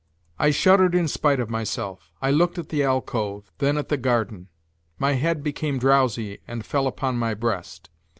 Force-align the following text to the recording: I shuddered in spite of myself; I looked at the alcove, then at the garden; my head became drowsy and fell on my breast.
I 0.39 0.49
shuddered 0.49 0.95
in 0.95 1.07
spite 1.07 1.39
of 1.39 1.51
myself; 1.51 2.11
I 2.23 2.31
looked 2.31 2.57
at 2.57 2.69
the 2.69 2.81
alcove, 2.81 3.51
then 3.59 3.77
at 3.77 3.89
the 3.89 3.97
garden; 3.97 4.47
my 4.97 5.13
head 5.13 5.43
became 5.43 5.77
drowsy 5.77 6.39
and 6.47 6.65
fell 6.65 6.91
on 7.03 7.17
my 7.17 7.35
breast. 7.35 7.91